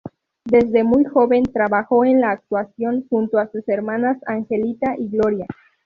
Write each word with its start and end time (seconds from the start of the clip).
Desde 0.45 0.83
muy 0.83 1.03
joven 1.05 1.43
trabajó 1.43 2.03
en 2.05 2.21
la 2.21 2.31
actuación 2.31 3.05
junto 3.07 3.37
a 3.37 3.51
sus 3.51 3.69
hermanas 3.69 4.17
Angelita 4.25 4.95
y 4.97 5.09
Gloria. 5.09 5.45